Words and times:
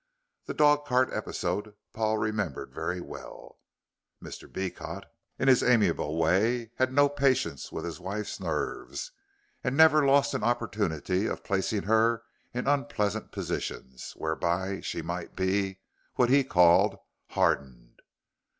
The 0.47 0.55
dog 0.55 0.87
cart 0.87 1.09
episode 1.13 1.75
Paul 1.93 2.17
remembered 2.17 2.73
very 2.73 2.99
well. 2.99 3.59
Mr. 4.19 4.51
Beecot, 4.51 5.03
in 5.37 5.47
his 5.47 5.61
amiable 5.61 6.17
way, 6.17 6.71
had 6.77 6.91
no 6.91 7.07
patience 7.07 7.71
with 7.71 7.85
his 7.85 7.99
wife's 7.99 8.39
nerves, 8.39 9.11
and 9.63 9.77
never 9.77 10.03
lost 10.03 10.33
an 10.33 10.43
opportunity 10.43 11.27
of 11.27 11.43
placing 11.43 11.83
her 11.83 12.23
in 12.51 12.65
unpleasant 12.65 13.31
positions, 13.31 14.13
whereby 14.15 14.79
she 14.81 15.03
might 15.03 15.35
be, 15.35 15.79
what 16.15 16.31
he 16.31 16.43
called, 16.43 16.97
hardened. 17.33 18.01